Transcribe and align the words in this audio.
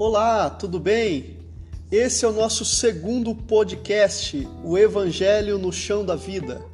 Olá, 0.00 0.48
tudo 0.48 0.78
bem? 0.78 1.38
Esse 1.90 2.24
é 2.24 2.28
o 2.28 2.32
nosso 2.32 2.64
segundo 2.64 3.34
podcast, 3.34 4.48
O 4.62 4.78
Evangelho 4.78 5.58
no 5.58 5.72
Chão 5.72 6.04
da 6.04 6.14
Vida. 6.14 6.64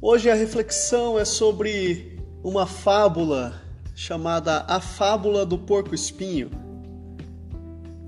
Hoje 0.00 0.30
a 0.30 0.34
reflexão 0.34 1.18
é 1.18 1.24
sobre 1.26 2.18
uma 2.42 2.66
fábula 2.66 3.60
chamada 3.94 4.64
A 4.66 4.80
Fábula 4.80 5.44
do 5.44 5.58
Porco 5.58 5.94
Espinho. 5.94 6.50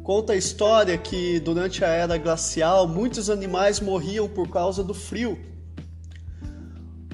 Conta 0.03 0.32
a 0.32 0.37
história 0.37 0.96
que 0.96 1.39
durante 1.39 1.84
a 1.84 1.89
era 1.89 2.16
glacial 2.16 2.89
muitos 2.89 3.29
animais 3.29 3.80
morriam 3.80 4.27
por 4.27 4.48
causa 4.48 4.82
do 4.82 4.95
frio. 4.95 5.39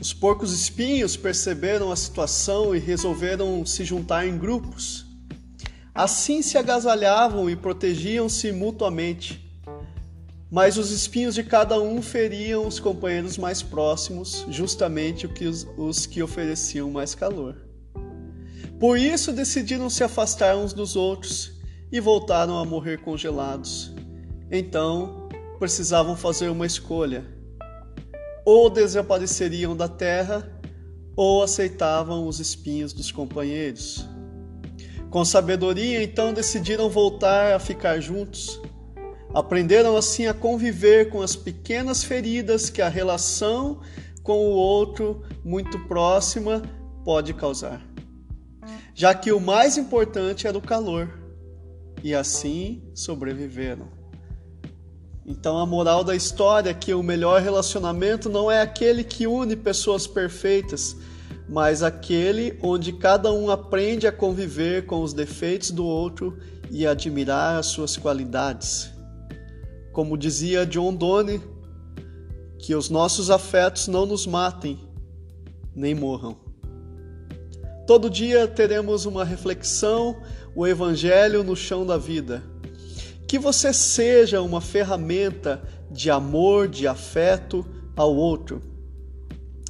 Os 0.01 0.13
porcos 0.13 0.53
espinhos 0.53 1.17
perceberam 1.17 1.91
a 1.91 1.97
situação 1.97 2.77
e 2.77 2.79
resolveram 2.79 3.67
se 3.67 3.85
juntar 3.85 4.25
em 4.25 4.39
grupos. 4.39 5.11
Assim 5.95 6.41
se 6.41 6.57
agasalhavam 6.57 7.51
e 7.51 7.57
protegiam-se 7.57 8.51
mutuamente. 8.51 9.47
Mas 10.51 10.79
os 10.79 10.91
espinhos 10.91 11.35
de 11.35 11.43
cada 11.43 11.81
um 11.81 12.01
feriam 12.01 12.67
os 12.67 12.81
companheiros 12.81 13.37
mais 13.37 13.63
próximos, 13.63 14.47
justamente 14.49 15.27
os, 15.77 16.07
que 16.07 16.23
ofereciam 16.23 16.91
mais 16.91 17.15
calor. 17.15 17.57
Por 18.81 18.99
isso 18.99 19.33
decidiram 19.33 19.89
se 19.91 20.03
afastar 20.03 20.57
uns 20.57 20.73
dos 20.73 20.97
outros 20.97 21.53
e 21.91 22.01
voltaram 22.01 22.59
a 22.59 22.65
morrer 22.65 22.99
congelados. 22.99 23.93
Então, 24.51 25.29
precisavam 25.59 26.17
fazer 26.17 26.49
uma 26.49 26.67
escolha: 26.67 27.25
ou 28.45 28.69
desapareceriam 28.71 29.77
da 29.77 29.89
terra, 29.89 30.61
ou 31.15 31.43
aceitavam 31.43 32.27
os 32.27 32.41
espinhos 32.41 32.93
dos 32.93 33.13
companheiros. 33.13 34.07
Com 35.13 35.27
sabedoria, 35.27 36.03
então 36.03 36.33
decidiram 36.33 36.89
voltar 36.89 37.53
a 37.53 37.59
ficar 37.59 38.01
juntos. 38.01 38.59
Aprenderam 39.35 39.95
assim 39.95 40.27
a 40.27 40.33
conviver 40.33 41.11
com 41.11 41.21
as 41.21 41.37
pequenas 41.37 42.03
feridas 42.03 42.71
que 42.71 42.81
a 42.81 42.89
relação 42.89 43.83
com 44.23 44.39
o 44.39 44.53
outro 44.53 45.23
muito 45.45 45.79
próxima 45.81 46.63
pode 47.05 47.35
causar. 47.35 47.87
Já 48.95 49.15
que 49.15 49.31
o 49.31 49.39
mais 49.39 49.77
importante 49.77 50.47
era 50.47 50.57
o 50.57 50.63
calor 50.63 51.11
e 52.03 52.15
assim 52.15 52.83
sobreviveram. 52.95 53.89
Então 55.27 55.59
a 55.59 55.67
moral 55.67 56.03
da 56.03 56.17
história 56.17 56.71
é 56.71 56.75
que 56.75 56.95
o 56.95 57.03
melhor 57.03 57.43
relacionamento 57.43 58.31
não 58.31 58.51
é 58.51 58.63
aquele 58.63 59.05
que 59.05 59.27
une 59.27 59.57
pessoas 59.57 60.07
perfeitas, 60.07 60.97
mas 61.53 61.83
aquele 61.83 62.59
onde 62.63 62.95
cada 62.95 63.31
um 63.31 63.51
aprende 63.51 64.07
a 64.07 64.13
conviver 64.13 64.87
com 64.87 65.03
os 65.03 65.13
defeitos 65.13 65.71
do 65.71 65.85
outro 65.85 66.39
e 66.71 66.87
admirar 66.87 67.59
as 67.59 67.67
suas 67.67 67.95
qualidades. 67.95 68.91
Como 69.93 70.17
dizia 70.17 70.65
John 70.65 70.95
Donne, 70.95 71.43
que 72.59 72.75
os 72.75 72.89
nossos 72.89 73.31
afetos 73.31 73.87
não 73.87 74.07
nos 74.07 74.27
matem, 74.27 74.81
nem 75.77 75.95
morram. 75.95 76.39
Todo 77.87 78.09
dia 78.09 78.49
teremos 78.49 79.05
uma 79.05 79.23
reflexão, 79.23 80.23
o 80.57 80.67
Evangelho 80.67 81.45
no 81.45 81.55
chão 81.55 81.85
da 81.85 81.99
vida. 81.99 82.43
Que 83.29 83.39
você 83.39 83.75
seja 83.75 84.41
uma 84.41 84.63
ferramenta 84.63 85.63
de 85.91 86.11
amor, 86.11 86.67
de 86.67 86.89
afeto 86.89 87.63
ao 87.95 88.17
outro. 88.17 88.72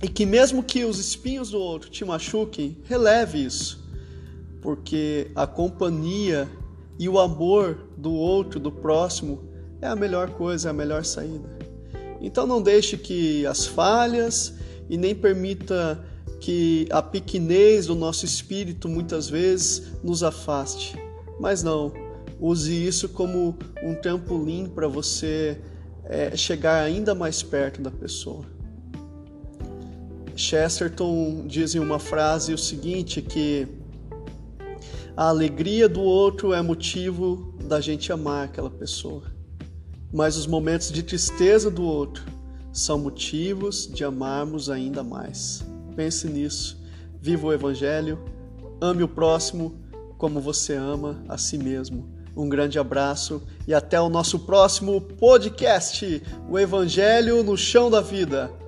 E 0.03 0.09
que, 0.09 0.27
mesmo 0.27 0.65
que 0.65 0.85
os 0.85 0.99
espinhos 0.99 1.51
do 1.51 1.61
outro 1.61 1.89
te 1.89 2.05
machuquem, 2.05 2.77
releve 2.85 3.45
isso, 3.45 3.89
porque 4.61 5.31
a 5.33 5.47
companhia 5.47 6.51
e 6.99 7.09
o 7.09 7.21
amor 7.21 7.79
do 7.97 8.13
outro, 8.13 8.59
do 8.59 8.73
próximo, 8.73 9.45
é 9.81 9.87
a 9.87 9.95
melhor 9.95 10.31
coisa, 10.31 10.69
é 10.69 10.71
a 10.71 10.75
melhor 10.75 11.05
saída. 11.05 11.49
Então, 12.21 12.49
não 12.49 12.61
deixe 12.61 12.97
que 12.97 13.47
as 13.47 13.65
falhas 13.65 14.55
e 14.91 14.97
nem 14.97 15.15
permita 15.15 16.05
que 16.41 16.89
a 16.91 17.01
pequenez 17.01 17.87
do 17.87 17.95
nosso 17.95 18.25
espírito 18.25 18.89
muitas 18.89 19.29
vezes 19.29 19.93
nos 20.03 20.25
afaste. 20.25 20.97
Mas 21.39 21.63
não, 21.63 21.93
use 22.41 22.73
isso 22.73 23.09
como 23.09 23.57
um 23.81 23.95
trampolim 23.95 24.67
para 24.69 24.89
você 24.89 25.59
é, 26.05 26.37
chegar 26.37 26.83
ainda 26.83 27.15
mais 27.15 27.43
perto 27.43 27.81
da 27.81 27.91
pessoa. 27.91 28.45
Chesterton 30.37 31.47
diz 31.47 31.75
em 31.75 31.79
uma 31.79 31.99
frase 31.99 32.53
o 32.53 32.59
seguinte 32.59 33.21
que 33.21 33.67
a 35.17 35.29
alegria 35.29 35.89
do 35.89 36.01
outro 36.01 36.53
é 36.53 36.63
motivo 36.63 37.55
da 37.65 37.81
gente 37.81 38.11
amar 38.11 38.47
aquela 38.47 38.71
pessoa, 38.71 39.25
mas 40.13 40.37
os 40.37 40.47
momentos 40.47 40.91
de 40.91 41.03
tristeza 41.03 41.71
do 41.71 41.83
outro 41.83 42.25
são 42.73 42.99
motivos 42.99 43.87
de 43.87 44.05
amarmos 44.05 44.71
ainda 44.71 45.03
mais. 45.03 45.65
Pense 45.95 46.27
nisso. 46.27 46.81
Viva 47.21 47.49
o 47.49 47.53
Evangelho. 47.53 48.19
Ame 48.81 49.03
o 49.03 49.09
próximo 49.09 49.79
como 50.17 50.41
você 50.41 50.75
ama 50.75 51.23
a 51.29 51.37
si 51.37 51.59
mesmo. 51.59 52.09
Um 52.35 52.49
grande 52.49 52.79
abraço 52.79 53.43
e 53.69 53.75
até 53.75 54.01
o 54.01 54.09
nosso 54.09 54.39
próximo 54.39 55.01
podcast, 55.01 56.23
o 56.49 56.59
Evangelho 56.59 57.43
no 57.43 57.57
Chão 57.57 57.91
da 57.91 58.01
Vida. 58.01 58.62